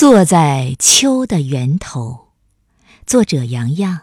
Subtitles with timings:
[0.00, 2.28] 坐在秋的源头，
[3.04, 4.00] 作者杨洋。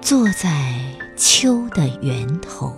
[0.00, 0.74] 坐在
[1.18, 2.74] 秋的源头，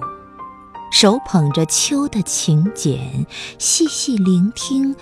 [0.91, 3.25] 手捧着秋的请柬，
[3.57, 4.93] 细细聆听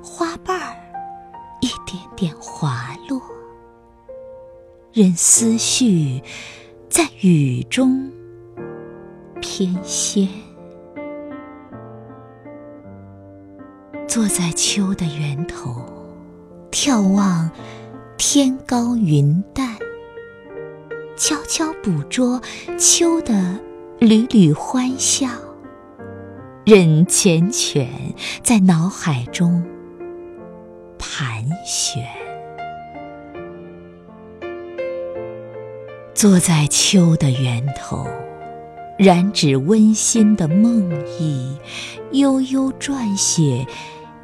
[0.00, 0.76] 花瓣儿
[1.60, 3.20] 一点点滑落，
[4.92, 6.22] 任思绪。
[6.90, 8.10] 在雨中
[9.40, 10.28] 翩跹，
[14.08, 15.84] 坐在秋的源头，
[16.72, 17.48] 眺望
[18.18, 19.76] 天高云淡，
[21.16, 22.42] 悄悄捕捉
[22.76, 23.56] 秋的
[24.00, 25.28] 缕缕欢笑，
[26.66, 27.86] 任缱绻
[28.42, 29.64] 在脑海中
[30.98, 32.19] 盘旋。
[36.20, 38.06] 坐在秋的源头，
[38.98, 41.56] 染指温馨的梦意，
[42.12, 43.66] 悠悠撰写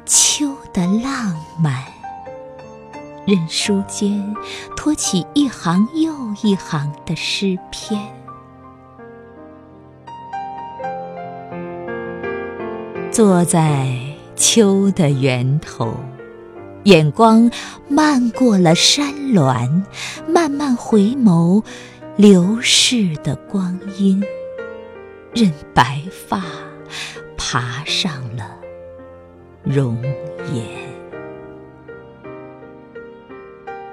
[0.05, 1.83] 秋的浪漫。
[3.25, 4.31] 任书间
[4.75, 7.99] 托起一行又一行的诗篇。
[13.11, 13.97] 坐在
[14.35, 15.95] 秋的源头。
[16.87, 17.51] 眼光
[17.89, 19.83] 漫过了山峦，
[20.25, 21.61] 慢慢回眸
[22.15, 24.23] 流逝的光阴，
[25.33, 26.41] 任白发
[27.35, 28.55] 爬上了
[29.63, 30.01] 容
[30.53, 30.63] 颜。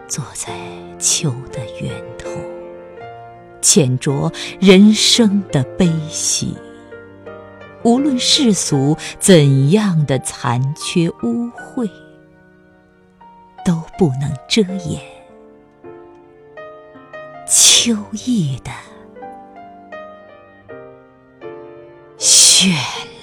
[0.07, 0.53] 坐在
[1.01, 2.31] 秋的源头，
[3.61, 6.57] 浅酌人生的悲喜，
[7.83, 11.91] 无论世俗怎样的残缺污秽。
[13.97, 15.01] 不能遮掩
[17.47, 18.71] 秋意的
[22.19, 23.14] 绚。